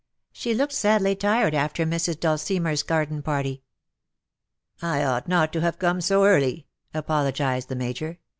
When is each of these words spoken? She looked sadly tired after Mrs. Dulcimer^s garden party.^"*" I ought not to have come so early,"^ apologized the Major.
She 0.31 0.55
looked 0.55 0.73
sadly 0.73 1.15
tired 1.15 1.53
after 1.53 1.85
Mrs. 1.85 2.15
Dulcimer^s 2.15 2.83
garden 2.87 3.21
party.^"*" 3.21 3.61
I 4.81 5.03
ought 5.03 5.27
not 5.27 5.53
to 5.53 5.61
have 5.61 5.77
come 5.77 6.01
so 6.01 6.25
early,"^ 6.25 6.65
apologized 6.97 7.69
the 7.69 7.75
Major. 7.75 8.17